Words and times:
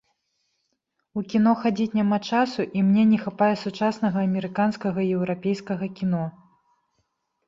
У 1.19 1.21
кіно 1.33 1.51
хадзіць 1.63 1.95
няма 1.97 2.17
часу, 2.37 2.65
і 2.79 2.81
мне 2.87 3.03
не 3.09 3.19
хапае 3.25 3.49
сучаснага 3.65 4.23
амерыканскага 4.29 4.99
і 5.09 5.13
еўрапейскага 5.19 5.91
кіно. 6.01 6.23